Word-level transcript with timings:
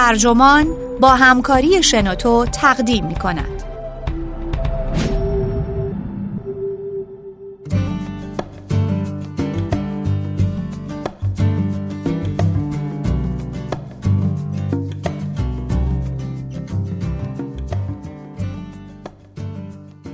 ترجمان 0.00 0.66
با 1.00 1.14
همکاری 1.14 1.82
شنوتو 1.82 2.44
تقدیم 2.44 3.06
می 3.06 3.14
کند. 3.14 3.62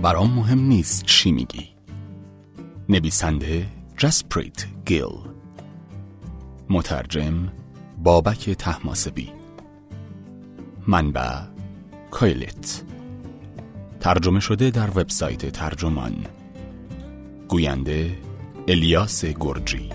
برام 0.02 0.30
مهم 0.30 0.60
نیست 0.60 1.04
چی 1.04 1.32
میگی. 1.32 1.68
نویسنده 2.88 3.66
جسپریت 3.96 4.64
گیل 4.84 5.02
مترجم 6.70 7.52
بابک 7.98 8.50
تحماسبی. 8.50 9.35
منبع 10.88 11.40
کایلت 12.10 12.82
ترجمه 14.00 14.40
شده 14.40 14.70
در 14.70 14.90
وبسایت 14.90 15.46
ترجمان. 15.46 16.26
گوینده 17.48 18.18
الیاس 18.68 19.24
گرجی. 19.24 19.90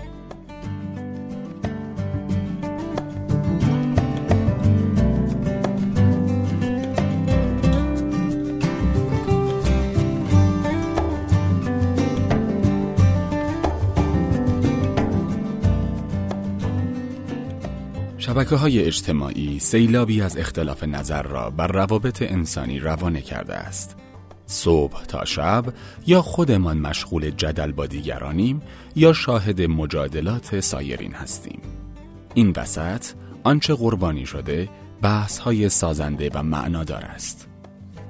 شبکه 18.32 18.56
های 18.56 18.84
اجتماعی 18.84 19.58
سیلابی 19.58 20.22
از 20.22 20.36
اختلاف 20.36 20.84
نظر 20.84 21.22
را 21.22 21.50
بر 21.50 21.66
روابط 21.66 22.22
انسانی 22.22 22.80
روانه 22.80 23.20
کرده 23.20 23.54
است. 23.54 23.96
صبح 24.46 25.04
تا 25.04 25.24
شب 25.24 25.64
یا 26.06 26.22
خودمان 26.22 26.78
مشغول 26.78 27.30
جدل 27.30 27.72
با 27.72 27.86
دیگرانیم 27.86 28.62
یا 28.96 29.12
شاهد 29.12 29.62
مجادلات 29.62 30.60
سایرین 30.60 31.12
هستیم. 31.12 31.60
این 32.34 32.52
وسط 32.56 33.04
آنچه 33.44 33.74
قربانی 33.74 34.26
شده 34.26 34.68
بحث 35.02 35.38
های 35.38 35.68
سازنده 35.68 36.30
و 36.34 36.42
معنادار 36.42 37.02
است. 37.02 37.48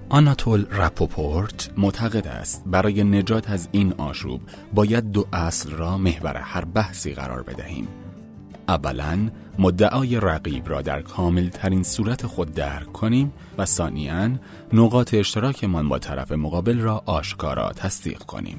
آناتول 0.09 0.67
رپوپورت 0.71 1.71
معتقد 1.77 2.27
است 2.27 2.63
برای 2.67 3.05
نجات 3.05 3.51
از 3.51 3.69
این 3.73 3.93
آشوب 3.93 4.41
باید 4.75 5.11
دو 5.11 5.27
اصل 5.33 5.71
را 5.71 5.99
محور 5.99 6.37
هر 6.37 6.65
بحثی 6.65 7.13
قرار 7.13 7.43
بدهیم 7.43 7.89
اولا 8.69 9.31
مدعای 9.59 10.21
رقیب 10.21 10.69
را 10.69 10.83
در 10.83 11.03
کامل 11.03 11.49
ترین 11.49 11.83
صورت 11.83 12.27
خود 12.27 12.55
درک 12.55 12.93
کنیم 12.93 13.33
و 13.59 13.65
ثانیا 13.65 14.31
نقاط 14.73 15.15
اشتراکمان 15.15 15.89
با 15.89 15.99
طرف 15.99 16.33
مقابل 16.33 16.79
را 16.79 17.03
آشکارا 17.07 17.73
تصدیق 17.73 18.19
کنیم. 18.19 18.59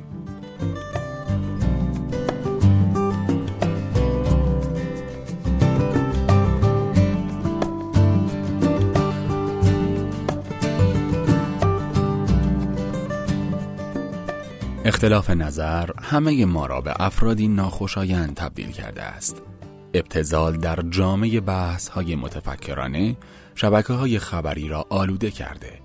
اختلاف 14.85 15.29
نظر 15.29 15.89
همه 16.01 16.45
ما 16.45 16.65
را 16.65 16.81
به 16.81 16.93
افرادی 16.99 17.47
ناخوشایند 17.47 18.35
تبدیل 18.35 18.71
کرده 18.71 19.03
است 19.03 19.41
ابتزال 19.93 20.57
در 20.57 20.79
جامعه 20.89 21.39
بحث 21.39 21.89
های 21.89 22.15
متفکرانه 22.15 23.17
شبکه 23.55 23.93
های 23.93 24.19
خبری 24.19 24.67
را 24.69 24.85
آلوده 24.89 25.31
کرده. 25.31 25.79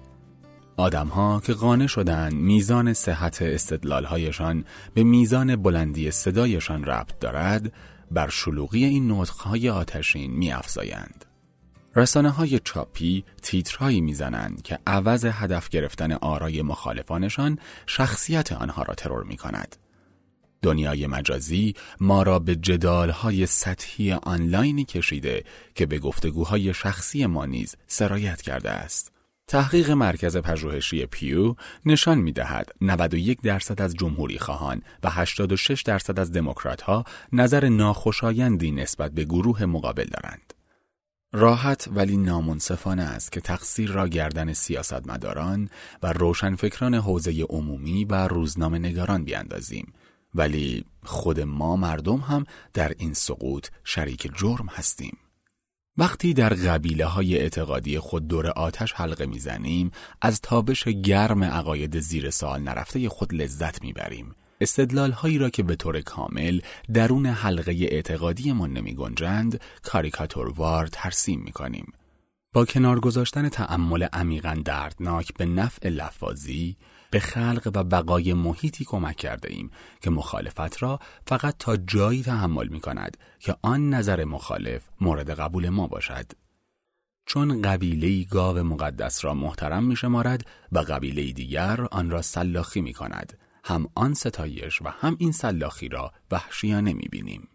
آدم 0.77 1.07
ها 1.07 1.41
که 1.41 1.53
قانع 1.53 1.87
شدند 1.87 2.35
میزان 2.35 2.93
صحت 2.93 3.43
استدلال 3.43 4.05
هایشان 4.05 4.65
به 4.95 5.03
میزان 5.03 5.57
بلندی 5.57 6.11
صدایشان 6.11 6.85
ربط 6.85 7.19
دارد 7.19 7.73
بر 8.11 8.29
شلوغی 8.29 8.85
این 8.85 9.13
نطق 9.13 9.35
های 9.35 9.71
آتشین 9.71 10.31
می 10.31 10.53
افزایند. 10.53 11.25
رسانه 11.97 12.31
های 12.31 12.59
چاپی 12.59 13.25
تیترهایی 13.43 14.01
می‌زنند 14.01 14.63
که 14.63 14.79
عوض 14.87 15.25
هدف 15.25 15.69
گرفتن 15.69 16.13
آرای 16.13 16.63
مخالفانشان 16.63 17.59
شخصیت 17.87 18.53
آنها 18.53 18.83
را 18.83 18.95
ترور 18.95 19.25
می 19.25 19.37
کند. 19.37 19.77
دنیای 20.63 21.07
مجازی 21.07 21.75
ما 22.01 22.23
را 22.23 22.39
به 22.39 22.57
جدالهای 22.57 23.47
سطحی 23.47 24.13
آنلاینی 24.13 24.85
کشیده 24.85 25.45
که 25.75 25.87
به 25.87 25.99
گفتگوهای 25.99 26.75
شخصی 26.75 27.27
ما 27.27 27.47
نیز 27.47 27.77
سرایت 27.87 28.43
کرده 28.43 28.71
است. 28.71 29.13
تحقیق 29.49 29.91
مرکز 29.91 30.37
پژوهشی 30.37 31.07
پیو 31.07 31.55
نشان 31.87 32.19
می 32.19 32.33
دهد 32.33 32.73
91 32.81 33.41
درصد 33.41 33.83
از 33.83 33.95
جمهوری 33.95 34.39
خواهان 34.39 34.83
و 35.03 35.11
86 35.11 35.83
درصد 35.83 36.21
از 36.21 36.33
دموکرات 36.33 36.81
ها 36.83 37.05
نظر 37.33 37.69
ناخوشایندی 37.69 38.71
نسبت 38.71 39.13
به 39.13 39.25
گروه 39.25 39.65
مقابل 39.65 40.05
دارند. 40.05 40.55
راحت 41.33 41.89
ولی 41.95 42.17
نامنصفانه 42.17 43.03
است 43.03 43.33
که 43.33 43.41
تقصیر 43.41 43.91
را 43.91 44.09
گردن 44.09 44.53
سیاستمداران 44.53 45.69
و 46.03 46.13
روشنفکران 46.13 46.95
حوزه 46.95 47.43
عمومی 47.51 48.05
و 48.05 48.29
روزنامه 48.29 48.79
نگاران 48.79 49.25
بیاندازیم 49.25 49.93
ولی 50.35 50.85
خود 51.05 51.41
ما 51.41 51.77
مردم 51.77 52.17
هم 52.17 52.45
در 52.75 52.95
این 52.99 53.15
سقوط 53.15 53.67
شریک 53.85 54.31
جرم 54.39 54.67
هستیم. 54.71 55.19
وقتی 55.97 56.35
در 56.35 56.49
قبیله 56.49 57.07
های 57.07 57.39
اعتقادی 57.39 57.99
خود 57.99 58.29
دور 58.29 58.47
آتش 58.47 58.93
حلقه 58.93 59.27
می‌زنیم 59.27 59.91
از 60.23 60.41
تابش 60.41 60.85
گرم 60.89 61.45
عقاید 61.45 61.99
زیر 61.99 62.31
سال 62.31 62.63
نرفته 62.63 63.09
خود 63.09 63.35
لذت 63.35 63.83
می‌بریم. 63.83 64.35
استدلال 64.61 65.11
هایی 65.13 65.39
را 65.39 65.51
که 65.51 65.63
به 65.63 65.77
طور 65.77 66.01
کامل 66.01 66.61
درون 66.93 67.27
حلقه 67.27 67.73
اعتقادی 67.73 68.53
ما 68.53 68.67
نمی 68.67 68.95
گنجند 68.95 69.61
کاریکاتوروار 69.83 70.87
ترسیم 70.87 71.41
می 71.41 71.53
کنیم. 71.53 71.93
با 72.53 72.65
کنار 72.65 73.01
گذاشتن 73.01 73.49
تأمل 73.49 74.03
عمیقا 74.03 74.63
دردناک 74.65 75.35
به 75.35 75.47
نفع 75.47 75.89
لفاظی 75.89 76.77
به 77.11 77.21
خلق 77.21 77.71
و 77.75 77.85
بقای 77.85 78.35
محیطی 78.35 78.85
کمک 78.85 79.17
کرده 79.17 79.53
ایم 79.53 79.71
که 80.01 80.11
مخالفت 80.11 80.83
را 80.83 81.01
فقط 81.27 81.55
تا 81.59 81.77
جایی 81.77 82.23
تحمل 82.23 82.69
می 82.69 82.81
کند 82.81 83.17
که 83.39 83.57
آن 83.63 83.91
نظر 83.91 84.25
مخالف 84.25 84.89
مورد 85.01 85.31
قبول 85.31 85.69
ما 85.69 85.87
باشد. 85.87 86.33
چون 87.27 87.63
قبیله 87.63 88.25
گاو 88.25 88.59
مقدس 88.59 89.25
را 89.25 89.35
محترم 89.35 89.85
می 89.85 89.97
شمارد 89.97 90.47
و 90.73 90.79
قبیله 90.79 91.33
دیگر 91.33 91.87
آن 91.91 92.11
را 92.11 92.23
سلاخی 92.23 92.81
می 92.81 92.93
کند. 92.93 93.39
هم 93.65 93.87
آن 93.95 94.15
ستایش 94.15 94.83
و 94.83 94.89
هم 94.89 95.17
این 95.19 95.33
سلاخی 95.33 95.89
را 95.89 96.13
وحشیانه 96.31 96.93
می 96.93 97.09
بینیم. 97.11 97.49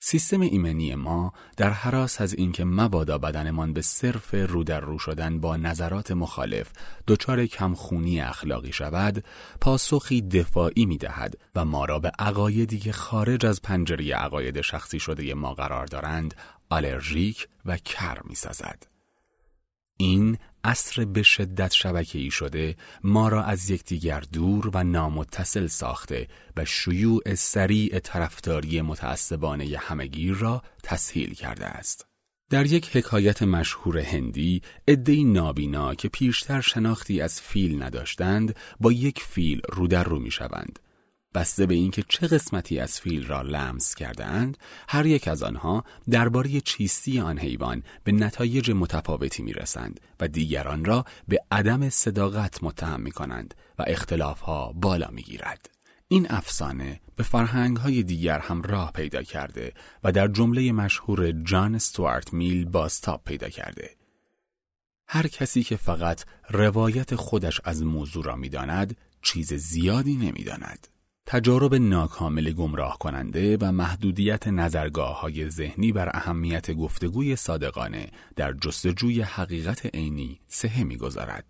سیستم 0.00 0.40
ایمنی 0.40 0.94
ما 0.94 1.32
در 1.56 1.70
حراس 1.70 2.20
از 2.20 2.34
اینکه 2.34 2.64
مبادا 2.64 3.18
بدنمان 3.18 3.72
به 3.72 3.82
صرف 3.82 4.34
رو 4.34 4.64
در 4.64 4.80
رو 4.80 4.98
شدن 4.98 5.40
با 5.40 5.56
نظرات 5.56 6.10
مخالف 6.10 6.72
دچار 7.06 7.46
کمخونی 7.46 8.20
اخلاقی 8.20 8.72
شود 8.72 9.24
پاسخی 9.60 10.22
دفاعی 10.22 10.86
می 10.86 10.98
دهد 10.98 11.34
و 11.54 11.64
ما 11.64 11.84
را 11.84 11.98
به 11.98 12.12
عقایدی 12.18 12.78
که 12.78 12.92
خارج 12.92 13.46
از 13.46 13.62
پنجره 13.62 14.14
عقاید 14.14 14.60
شخصی 14.60 15.00
شده 15.00 15.34
ما 15.34 15.54
قرار 15.54 15.86
دارند 15.86 16.34
آلرژیک 16.70 17.48
و 17.64 17.76
کر 17.76 18.18
می 18.24 18.34
سازد. 18.34 18.97
این 20.00 20.38
اصر 20.64 21.04
به 21.04 21.22
شدت 21.22 21.72
شبکه‌ای 21.72 22.30
شده 22.30 22.76
ما 23.04 23.28
را 23.28 23.44
از 23.44 23.70
یکدیگر 23.70 24.22
دور 24.32 24.70
و 24.74 24.84
نامتصل 24.84 25.66
ساخته 25.66 26.28
و 26.56 26.64
شیوع 26.64 27.34
سریع 27.34 27.98
طرفداری 27.98 28.80
متعصبانه 28.80 29.78
همگیر 29.78 30.34
را 30.34 30.62
تسهیل 30.82 31.34
کرده 31.34 31.66
است. 31.66 32.06
در 32.50 32.66
یک 32.66 32.96
حکایت 32.96 33.42
مشهور 33.42 33.98
هندی 33.98 34.62
عدهای 34.88 35.24
نابینا 35.24 35.94
که 35.94 36.08
پیشتر 36.08 36.60
شناختی 36.60 37.20
از 37.20 37.40
فیل 37.40 37.82
نداشتند 37.82 38.56
با 38.80 38.92
یک 38.92 39.20
فیل 39.20 39.60
رو 39.68 39.86
در 39.86 40.04
رو 40.04 40.18
می 40.18 40.30
شوند 40.30 40.78
بسته 41.34 41.66
به 41.66 41.74
اینکه 41.74 42.04
چه 42.08 42.26
قسمتی 42.26 42.80
از 42.80 43.00
فیل 43.00 43.26
را 43.26 43.42
لمس 43.42 43.94
کردهاند 43.94 44.58
هر 44.88 45.06
یک 45.06 45.28
از 45.28 45.42
آنها 45.42 45.84
درباره 46.10 46.60
چیستی 46.60 47.20
آن 47.20 47.38
حیوان 47.38 47.82
به 48.04 48.12
نتایج 48.12 48.70
متفاوتی 48.70 49.42
می‌رسند 49.42 50.00
و 50.20 50.28
دیگران 50.28 50.84
را 50.84 51.04
به 51.28 51.38
عدم 51.50 51.90
صداقت 51.90 52.64
متهم 52.64 53.00
می 53.00 53.10
کنند 53.10 53.54
و 53.78 53.84
اختلافها 53.86 54.72
بالا 54.72 55.08
می 55.10 55.22
گیرد. 55.22 55.70
این 56.08 56.26
افسانه 56.30 57.00
به 57.16 57.22
فرهنگ 57.22 57.76
های 57.76 58.02
دیگر 58.02 58.38
هم 58.38 58.62
راه 58.62 58.92
پیدا 58.92 59.22
کرده 59.22 59.72
و 60.04 60.12
در 60.12 60.28
جمله 60.28 60.72
مشهور 60.72 61.32
جان 61.32 61.74
استوارت 61.74 62.32
میل 62.32 62.64
باستاب 62.64 63.22
پیدا 63.24 63.48
کرده. 63.48 63.90
هر 65.08 65.26
کسی 65.26 65.62
که 65.62 65.76
فقط 65.76 66.24
روایت 66.50 67.14
خودش 67.14 67.60
از 67.64 67.82
موضوع 67.82 68.24
را 68.24 68.36
می‌داند 68.36 68.96
چیز 69.22 69.54
زیادی 69.54 70.16
نمی‌داند. 70.16 70.88
تجارب 71.30 71.74
ناکامل 71.74 72.52
گمراه 72.52 72.98
کننده 72.98 73.56
و 73.60 73.72
محدودیت 73.72 74.48
نظرگاه 74.48 75.20
های 75.20 75.50
ذهنی 75.50 75.92
بر 75.92 76.10
اهمیت 76.14 76.70
گفتگوی 76.70 77.36
صادقانه 77.36 78.10
در 78.36 78.52
جستجوی 78.52 79.20
حقیقت 79.20 79.86
عینی 79.86 80.40
سهه 80.46 80.82
می‌گذارد. 80.82 81.44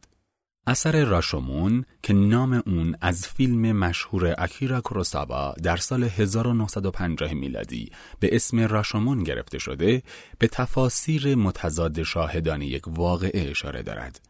اثر 0.66 1.04
راشومون 1.04 1.84
که 2.02 2.12
نام 2.12 2.62
اون 2.66 2.96
از 3.00 3.26
فیلم 3.26 3.72
مشهور 3.72 4.34
اکیرا 4.38 4.80
کوروساوا 4.80 5.54
در 5.62 5.76
سال 5.76 6.04
1950 6.04 7.34
میلادی 7.34 7.90
به 8.20 8.36
اسم 8.36 8.60
راشومون 8.60 9.22
گرفته 9.22 9.58
شده 9.58 10.02
به 10.38 10.48
تفاسیر 10.48 11.34
متضاد 11.34 12.02
شاهدان 12.02 12.62
یک 12.62 12.88
واقعه 12.88 13.50
اشاره 13.50 13.82
دارد. 13.82 14.20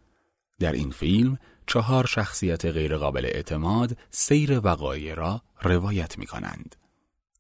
در 0.61 0.73
این 0.73 0.91
فیلم 0.91 1.39
چهار 1.69 2.06
شخصیت 2.06 2.65
غیرقابل 2.65 3.25
اعتماد 3.25 3.97
سیر 4.11 4.61
وقایع 4.65 5.15
را 5.15 5.43
روایت 5.62 6.19
می 6.19 6.26
کنند. 6.26 6.76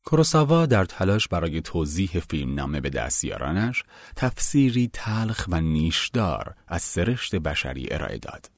کوروساوا 0.04 0.66
در 0.66 0.84
تلاش 0.84 1.28
برای 1.28 1.60
توضیح 1.60 2.20
فیلم 2.30 2.54
نامه 2.54 2.80
به 2.80 2.90
دستیارانش 2.90 3.84
تفسیری 4.16 4.90
تلخ 4.92 5.46
و 5.48 5.60
نیشدار 5.60 6.54
از 6.68 6.82
سرشت 6.82 7.36
بشری 7.36 7.88
ارائه 7.90 8.18
داد. 8.18 8.50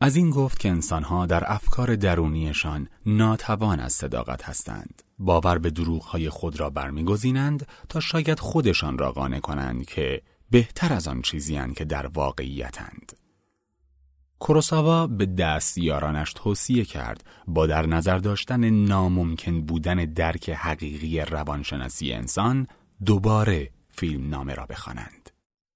از 0.00 0.16
این 0.16 0.30
گفت 0.30 0.58
که 0.58 0.68
انسانها 0.68 1.26
در 1.26 1.52
افکار 1.52 1.96
درونیشان 1.96 2.88
ناتوان 3.06 3.80
از 3.80 3.92
صداقت 3.92 4.44
هستند. 4.44 5.02
باور 5.18 5.58
به 5.58 5.70
دروغهای 5.70 6.28
خود 6.30 6.60
را 6.60 6.70
برمیگزینند 6.70 7.66
تا 7.88 8.00
شاید 8.00 8.40
خودشان 8.40 8.98
را 8.98 9.12
قانع 9.12 9.40
کنند 9.40 9.86
که 9.86 10.22
بهتر 10.50 10.92
از 10.92 11.08
آن 11.08 11.22
چیزی 11.22 11.60
که 11.76 11.84
در 11.84 12.06
واقعیتند. 12.06 13.25
کوروساوا 14.38 15.06
به 15.06 15.26
دست 15.26 15.78
یارانش 15.78 16.32
توصیه 16.32 16.84
کرد 16.84 17.24
با 17.48 17.66
در 17.66 17.86
نظر 17.86 18.18
داشتن 18.18 18.70
ناممکن 18.70 19.60
بودن 19.60 19.94
درک 19.94 20.50
حقیقی 20.50 21.20
روانشناسی 21.20 22.12
انسان 22.12 22.66
دوباره 23.04 23.70
فیلم 23.90 24.30
نامه 24.30 24.54
را 24.54 24.66
بخوانند. 24.66 25.30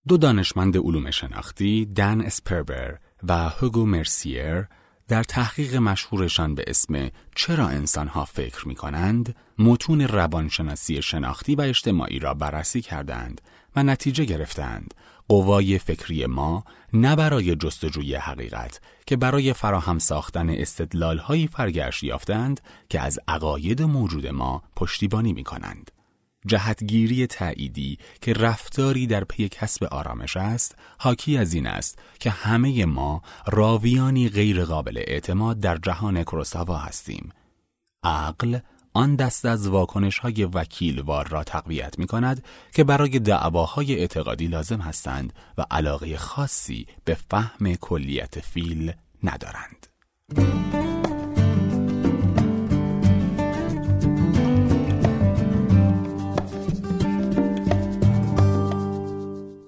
دو 0.09 0.17
دانشمند 0.17 0.77
علوم 0.77 1.11
شناختی 1.11 1.87
دن 1.87 2.21
اسپربر 2.21 2.99
و 3.23 3.49
هوگو 3.49 3.87
مرسیر 3.87 4.67
در 5.09 5.23
تحقیق 5.23 5.77
مشهورشان 5.77 6.55
به 6.55 6.65
اسم 6.67 7.11
چرا 7.35 7.69
انسانها 7.69 8.25
فکر 8.25 8.69
می 8.69 8.75
کنند 8.75 9.37
متون 9.59 10.01
روانشناسی 10.01 11.03
شناختی 11.03 11.55
و 11.55 11.61
اجتماعی 11.61 12.19
را 12.19 12.35
بررسی 12.35 12.81
کردند 12.81 13.41
و 13.77 13.83
نتیجه 13.83 14.25
گرفتند 14.25 14.95
قوای 15.31 15.79
فکری 15.79 16.27
ما 16.27 16.65
نه 16.93 17.17
برای 17.17 17.57
جستجوی 17.57 18.15
حقیقت 18.15 18.81
که 19.07 19.17
برای 19.17 19.53
فراهم 19.53 19.99
ساختن 19.99 20.51
استدلالهایی 20.51 21.47
فرگشت 21.47 22.03
یافتند 22.03 22.61
که 22.89 23.01
از 23.01 23.19
عقاید 23.29 23.83
موجود 23.83 24.27
ما 24.27 24.63
پشتیبانی 24.77 25.33
می 25.33 25.45
کنند. 25.45 25.91
جهتگیری 26.47 27.27
تعییدی 27.27 27.99
که 28.21 28.33
رفتاری 28.33 29.07
در 29.07 29.25
پی 29.25 29.49
کسب 29.49 29.85
آرامش 29.85 30.37
است 30.37 30.77
حاکی 30.99 31.37
از 31.37 31.55
این 31.55 31.67
است 31.67 31.99
که 32.21 32.31
همه 32.31 32.85
ما 32.85 33.23
راویانی 33.47 34.29
غیر 34.29 34.65
قابل 34.65 35.03
اعتماد 35.07 35.61
در 35.61 35.77
جهان 35.77 36.23
کروساوا 36.23 36.77
هستیم 36.77 37.33
عقل 38.05 38.59
آن 38.93 39.17
دست 39.17 39.45
از 39.45 39.67
واکنش 39.67 40.19
های 40.19 40.45
وکیلوار 40.45 41.29
را 41.29 41.45
تقویت 41.45 41.99
می 41.99 42.07
کند 42.07 42.45
که 42.75 42.85
برای 42.85 43.19
دعواهای 43.19 43.95
اعتقادی 43.99 44.47
لازم 44.47 44.81
هستند 44.81 45.33
و 45.59 45.65
علاقه 45.71 46.17
خاصی 46.17 46.87
به 47.05 47.15
فهم 47.15 47.75
کلیت 47.75 48.41
فیل 48.41 48.93
ندارند. 49.25 49.87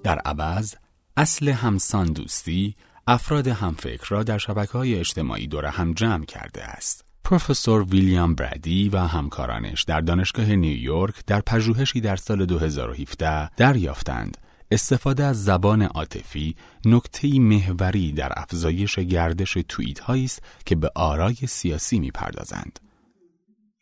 در 0.03 0.19
عوض 0.19 0.75
اصل 1.17 1.49
همسان 1.49 2.13
دوستی 2.13 2.75
افراد 3.07 3.47
همفکر 3.47 4.05
را 4.09 4.23
در 4.23 4.37
شبکه 4.37 4.71
های 4.71 4.99
اجتماعی 4.99 5.47
دور 5.47 5.65
هم 5.65 5.93
جمع 5.93 6.25
کرده 6.25 6.63
است. 6.63 7.12
پروفسور 7.33 7.83
ویلیام 7.83 8.35
برادی 8.35 8.89
و 8.89 8.97
همکارانش 8.97 9.83
در 9.83 10.01
دانشگاه 10.01 10.55
نیویورک 10.55 11.15
در 11.27 11.41
پژوهشی 11.41 12.01
در 12.01 12.15
سال 12.15 12.45
2017 12.45 13.49
دریافتند 13.49 14.37
استفاده 14.71 15.23
از 15.23 15.43
زبان 15.43 15.81
عاطفی 15.81 16.55
نکته 16.85 17.39
محوری 17.39 18.11
در 18.11 18.33
افزایش 18.35 18.99
گردش 18.99 19.57
توییت 19.69 20.09
است 20.09 20.41
که 20.65 20.75
به 20.75 20.91
آرای 20.95 21.35
سیاسی 21.35 21.99
می‌پردازند. 21.99 22.79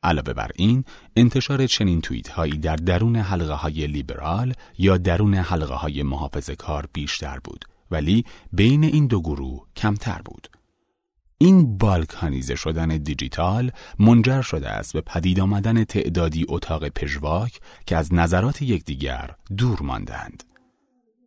علاوه 0.03 0.33
بر 0.33 0.51
این 0.55 0.83
انتشار 1.15 1.67
چنین 1.67 2.01
توییت 2.01 2.27
هایی 2.27 2.57
در 2.57 2.75
درون 2.75 3.15
حلقه 3.15 3.53
های 3.53 3.87
لیبرال 3.87 4.53
یا 4.77 4.97
درون 4.97 5.33
حلقه 5.33 5.75
های 5.75 6.03
محافظ 6.03 6.49
کار 6.49 6.87
بیشتر 6.93 7.39
بود 7.43 7.65
ولی 7.91 8.25
بین 8.53 8.83
این 8.83 9.07
دو 9.07 9.21
گروه 9.21 9.65
کمتر 9.75 10.21
بود. 10.25 10.60
این 11.41 11.77
بالکانیزه 11.77 12.55
شدن 12.55 12.87
دیجیتال 12.87 13.71
منجر 13.99 14.41
شده 14.41 14.69
است 14.69 14.93
به 14.93 15.01
پدید 15.01 15.39
آمدن 15.39 15.83
تعدادی 15.83 16.45
اتاق 16.49 16.87
پژواک 16.87 17.59
که 17.85 17.97
از 17.97 18.13
نظرات 18.13 18.61
یکدیگر 18.61 19.35
دور 19.57 19.81
ماندند. 19.81 20.43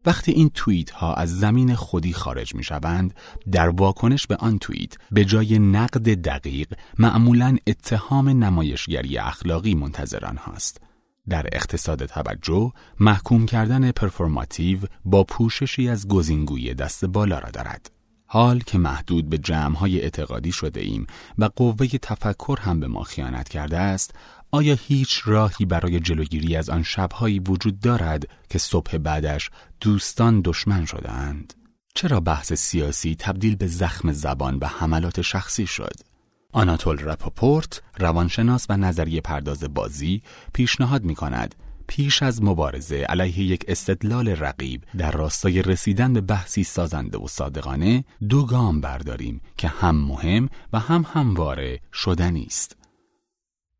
وقتی 0.06 0.32
این 0.32 0.50
توییت 0.54 0.90
ها 0.90 1.14
از 1.14 1.38
زمین 1.38 1.74
خودی 1.74 2.12
خارج 2.12 2.54
می 2.54 2.64
شوند 2.64 3.14
در 3.52 3.68
واکنش 3.68 4.26
به 4.26 4.36
آن 4.36 4.58
توییت 4.58 4.94
به 5.10 5.24
جای 5.24 5.58
نقد 5.58 6.14
دقیق 6.14 6.74
معمولا 6.98 7.56
اتهام 7.66 8.28
نمایشگری 8.28 9.18
اخلاقی 9.18 9.74
منتظران 9.74 10.36
هاست. 10.36 10.80
در 11.28 11.46
اقتصاد 11.52 12.06
توجه 12.06 12.72
محکوم 13.00 13.46
کردن 13.46 13.90
پرفورماتیو 13.90 14.78
با 15.04 15.24
پوششی 15.24 15.88
از 15.88 16.08
گزینگوی 16.08 16.74
دست 16.74 17.04
بالا 17.04 17.38
را 17.38 17.50
دارد. 17.50 17.90
حال 18.26 18.58
که 18.58 18.78
محدود 18.78 19.28
به 19.28 19.38
جمعهای 19.38 20.00
اعتقادی 20.00 20.52
شده 20.52 20.80
ایم 20.80 21.06
و 21.38 21.44
قوه 21.56 21.86
تفکر 21.86 22.58
هم 22.60 22.80
به 22.80 22.86
ما 22.86 23.02
خیانت 23.02 23.48
کرده 23.48 23.78
است 23.78 24.14
آیا 24.50 24.74
هیچ 24.74 25.20
راهی 25.24 25.64
برای 25.64 26.00
جلوگیری 26.00 26.56
از 26.56 26.70
آن 26.70 26.82
شبهایی 26.82 27.38
وجود 27.38 27.80
دارد 27.80 28.28
که 28.50 28.58
صبح 28.58 28.98
بعدش 28.98 29.50
دوستان 29.80 30.40
دشمن 30.44 30.84
شدند؟ 30.84 31.54
چرا 31.94 32.20
بحث 32.20 32.52
سیاسی 32.52 33.14
تبدیل 33.18 33.56
به 33.56 33.66
زخم 33.66 34.12
زبان 34.12 34.58
و 34.60 34.66
حملات 34.66 35.20
شخصی 35.20 35.66
شد؟ 35.66 35.94
آناتول 36.52 36.98
رپوپورت 36.98 37.82
روانشناس 37.98 38.66
و 38.68 38.76
نظریه 38.76 39.20
پرداز 39.20 39.64
بازی 39.64 40.22
پیشنهاد 40.52 41.04
می 41.04 41.14
کند 41.14 41.54
پیش 41.86 42.22
از 42.22 42.42
مبارزه 42.42 42.96
علیه 42.96 43.38
یک 43.38 43.64
استدلال 43.68 44.28
رقیب 44.28 44.84
در 44.98 45.10
راستای 45.10 45.62
رسیدن 45.62 46.12
به 46.12 46.20
بحثی 46.20 46.64
سازنده 46.64 47.18
و 47.18 47.28
صادقانه 47.28 48.04
دو 48.28 48.46
گام 48.46 48.80
برداریم 48.80 49.40
که 49.56 49.68
هم 49.68 49.96
مهم 49.96 50.48
و 50.72 50.78
هم 50.78 51.06
همواره 51.12 51.80
شدنی 51.92 52.44
است. 52.44 52.76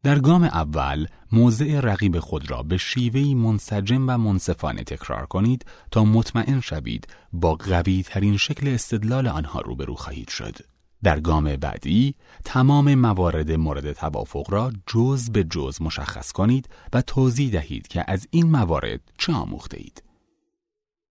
در 0.03 0.19
گام 0.19 0.45
اول 0.45 1.07
موضع 1.33 1.81
رقیب 1.81 2.19
خود 2.19 2.51
را 2.51 2.63
به 2.63 2.77
شیوهی 2.77 3.35
منسجم 3.35 4.09
و 4.09 4.19
منصفانه 4.19 4.85
تکرار 4.85 5.27
کنید 5.27 5.65
تا 5.91 6.05
مطمئن 6.05 6.61
شوید 6.61 7.07
با 7.33 7.55
قوی 7.55 8.03
ترین 8.03 8.37
شکل 8.37 8.69
استدلال 8.69 9.27
آنها 9.27 9.61
روبرو 9.61 9.95
خواهید 9.95 10.29
شد. 10.29 10.74
در 11.05 11.21
گام 11.21 11.57
بعدی 11.57 12.15
تمام 12.45 12.95
موارد 12.95 13.53
مورد 13.53 13.93
توافق 13.93 14.51
را 14.51 14.73
جز 14.87 15.31
به 15.31 15.45
جز 15.45 15.83
مشخص 15.83 16.33
کنید 16.33 16.69
و 16.93 17.03
توضیح 17.03 17.51
دهید 17.51 17.89
که 17.89 18.05
از 18.09 18.27
این 18.31 18.51
موارد 18.51 19.01
چه 19.19 19.33
آموخته 19.33 19.79
اید. 19.81 20.03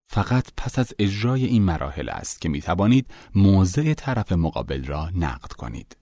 فقط 0.06 0.46
پس 0.56 0.78
از 0.78 0.92
اجرای 0.98 1.44
این 1.44 1.62
مراحل 1.62 2.08
است 2.08 2.40
که 2.40 2.48
می 2.48 2.60
توانید 2.60 3.06
موضع 3.34 3.94
طرف 3.94 4.32
مقابل 4.32 4.84
را 4.84 5.10
نقد 5.14 5.52
کنید. 5.52 5.96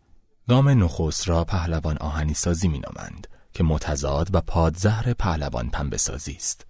گام 0.49 0.69
نخست 0.69 1.29
را 1.29 1.45
پهلوان 1.45 1.99
آهنی 1.99 2.35
سازی 2.35 2.69
می 2.69 2.79
نامند 2.79 3.27
که 3.55 3.65
متضاد 3.65 4.29
و 4.33 4.41
پادزهر 4.41 5.13
پهلوان 5.13 5.71
پنبه 5.71 5.97
سازی 5.97 6.33
است. 6.33 6.67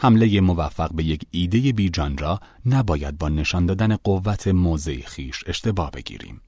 حمله 0.00 0.40
موفق 0.40 0.92
به 0.92 1.04
یک 1.04 1.26
ایده 1.30 1.72
بیجان 1.72 2.18
را 2.18 2.40
نباید 2.66 3.18
با 3.18 3.28
نشان 3.28 3.66
دادن 3.66 3.96
قوت 3.96 4.48
موضع 4.48 5.00
خیش 5.00 5.44
اشتباه 5.46 5.90
بگیریم. 5.90 6.40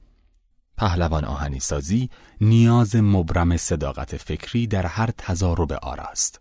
پهلوان 0.78 1.24
آهنی 1.24 1.60
سازی 1.60 2.10
نیاز 2.40 2.96
مبرم 2.96 3.56
صداقت 3.56 4.16
فکری 4.16 4.66
در 4.66 4.86
هر 4.86 5.10
تضارب 5.18 5.72
آراست. 5.72 6.10
است. 6.10 6.40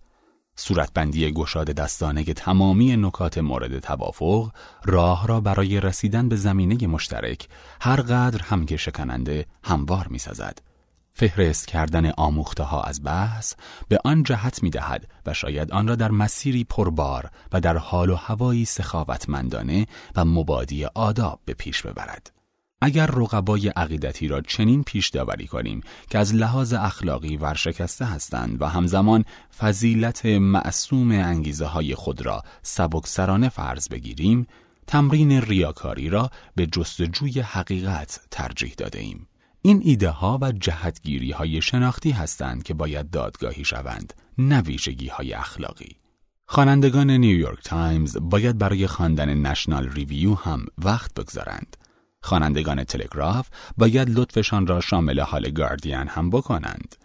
صورتبندی 0.56 1.32
گشاد 1.32 1.72
دستانه 1.72 2.24
تمامی 2.24 2.98
نکات 2.98 3.38
مورد 3.38 3.80
توافق 3.80 4.52
راه 4.86 5.28
را 5.28 5.42
برای 5.42 5.82
رسیدن 5.82 6.30
به 6.30 6.36
زمینه 6.36 6.88
مشترک 6.88 7.48
هر 7.82 8.02
قدر 8.02 8.42
هم 8.42 8.66
که 8.66 8.78
شکننده 8.78 9.46
هموار 9.64 10.08
می 10.08 10.20
سازد. 10.20 10.62
فهرست 11.12 11.68
کردن 11.68 12.12
آموخته 12.18 12.64
ها 12.64 12.84
از 12.84 13.04
بحث 13.04 13.54
به 13.88 14.00
آن 14.06 14.24
جهت 14.24 14.64
می 14.64 14.70
دهد 14.70 15.08
و 15.26 15.34
شاید 15.34 15.72
آن 15.72 15.88
را 15.88 15.96
در 15.96 16.12
مسیری 16.12 16.64
پربار 16.64 17.30
و 17.52 17.62
در 17.62 17.78
حال 17.78 18.10
و 18.10 18.16
هوایی 18.16 18.66
سخاوتمندانه 18.66 19.88
و 20.16 20.26
مبادی 20.26 20.86
آداب 20.86 21.40
به 21.46 21.54
پیش 21.54 21.82
ببرد. 21.82 22.37
اگر 22.82 23.06
رقبای 23.06 23.68
عقیدتی 23.68 24.28
را 24.28 24.42
چنین 24.42 24.84
پیش 24.84 25.10
داوری 25.10 25.48
کنیم 25.48 25.82
که 26.10 26.18
از 26.18 26.36
لحاظ 26.36 26.74
اخلاقی 26.74 27.38
ورشکسته 27.38 28.06
هستند 28.06 28.62
و 28.62 28.66
همزمان 28.66 29.26
فضیلت 29.60 30.26
معصوم 30.26 31.12
انگیزه 31.12 31.66
های 31.66 31.96
خود 31.96 32.22
را 32.22 32.44
سبکسرانه 32.62 33.50
فرض 33.50 33.90
بگیریم 33.90 34.48
تمرین 34.88 35.42
ریاکاری 35.42 36.10
را 36.10 36.30
به 36.56 36.66
جستجوی 36.66 37.40
حقیقت 37.40 38.20
ترجیح 38.32 38.74
داده 38.78 39.00
ایم. 39.00 39.28
این 39.62 39.82
ایده 39.84 40.10
ها 40.10 40.40
و 40.42 40.52
جهتگیری 40.52 41.32
های 41.32 41.62
شناختی 41.62 42.12
هستند 42.12 42.64
که 42.64 42.74
باید 42.74 43.10
دادگاهی 43.10 43.66
شوند 43.66 44.14
نه 44.38 44.64
های 45.12 45.34
اخلاقی 45.34 45.96
خوانندگان 46.46 47.12
نیویورک 47.12 47.64
تایمز 47.64 48.18
باید 48.22 48.58
برای 48.58 48.88
خواندن 48.88 49.34
نشنال 49.34 49.90
ریویو 49.90 50.36
هم 50.36 50.66
وقت 50.78 51.14
بگذارند 51.14 51.78
خوانندگان 52.28 52.84
تلگراف 52.84 53.48
باید 53.78 54.10
لطفشان 54.10 54.68
را 54.68 54.82
شامل 54.82 55.20
حال 55.20 55.50
گاردین 55.50 56.08
هم 56.08 56.30
بکنند. 56.30 56.96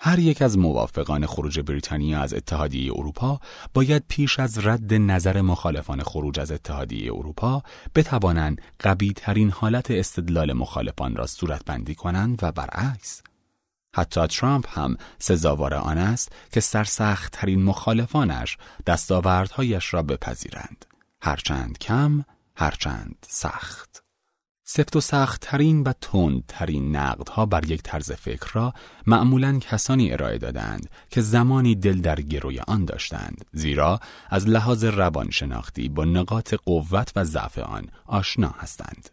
هر 0.00 0.18
یک 0.18 0.42
از 0.42 0.58
موافقان 0.58 1.26
خروج 1.26 1.60
بریتانیا 1.60 2.20
از 2.20 2.34
اتحادیه 2.34 2.92
اروپا 2.92 3.40
باید 3.74 4.04
پیش 4.08 4.40
از 4.40 4.66
رد 4.66 4.94
نظر 4.94 5.40
مخالفان 5.40 6.02
خروج 6.02 6.40
از 6.40 6.52
اتحادیه 6.52 7.12
اروپا 7.12 7.62
بتوانند 7.94 8.62
قوی 8.78 9.12
ترین 9.12 9.50
حالت 9.50 9.90
استدلال 9.90 10.52
مخالفان 10.52 11.16
را 11.16 11.26
صورتبندی 11.26 11.94
کنند 11.94 12.38
و 12.42 12.52
برعکس. 12.52 13.22
حتی 13.94 14.26
ترامپ 14.26 14.78
هم 14.78 14.96
سزاوار 15.18 15.74
آن 15.74 15.98
است 15.98 16.32
که 16.52 16.60
سرسخت 16.60 17.32
ترین 17.32 17.62
مخالفانش 17.62 18.56
دستاوردهایش 18.86 19.94
را 19.94 20.02
بپذیرند. 20.02 20.84
هرچند 21.22 21.78
کم 21.78 22.24
هرچند 22.56 23.26
سخت. 23.28 24.09
سفت 24.72 24.96
و 24.96 25.00
سخت 25.00 25.40
ترین 25.40 25.82
و 25.82 25.92
تند 26.00 26.44
ترین 26.48 26.96
نقدها 26.96 27.46
بر 27.46 27.70
یک 27.70 27.82
طرز 27.82 28.12
فکر 28.12 28.50
را 28.52 28.74
معمولا 29.06 29.58
کسانی 29.58 30.12
ارائه 30.12 30.38
دادند 30.38 30.90
که 31.10 31.20
زمانی 31.20 31.74
دل 31.74 32.00
در 32.00 32.20
گروی 32.20 32.58
آن 32.58 32.84
داشتند 32.84 33.44
زیرا 33.52 34.00
از 34.30 34.48
لحاظ 34.48 34.84
روانشناختی 34.84 35.88
با 35.88 36.04
نقاط 36.04 36.54
قوت 36.54 37.12
و 37.16 37.24
ضعف 37.24 37.58
آن 37.58 37.86
آشنا 38.06 38.54
هستند. 38.58 39.10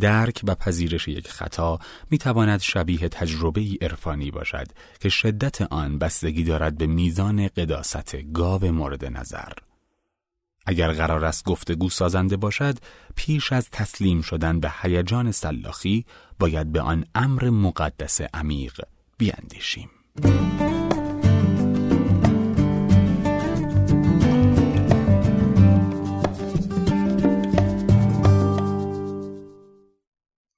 درک 0.00 0.40
و 0.44 0.54
پذیرش 0.54 1.08
یک 1.08 1.28
خطا 1.28 1.78
می 2.10 2.18
تواند 2.18 2.60
شبیه 2.60 3.08
تجربه 3.08 3.62
عرفانی 3.80 4.30
باشد 4.30 4.66
که 5.00 5.08
شدت 5.08 5.62
آن 5.62 5.98
بستگی 5.98 6.44
دارد 6.44 6.78
به 6.78 6.86
میزان 6.86 7.48
قداست 7.48 8.16
گاو 8.16 8.64
مورد 8.64 9.04
نظر. 9.04 9.52
اگر 10.66 10.92
قرار 10.92 11.24
است 11.24 11.44
گفتگو 11.44 11.90
سازنده 11.90 12.36
باشد 12.36 12.78
پیش 13.16 13.52
از 13.52 13.70
تسلیم 13.70 14.22
شدن 14.22 14.60
به 14.60 14.72
هیجان 14.82 15.32
سلاخی 15.32 16.04
باید 16.38 16.72
به 16.72 16.80
آن 16.80 17.04
امر 17.14 17.50
مقدس 17.50 18.20
عمیق 18.34 18.80
بیاندیشیم. 19.18 19.90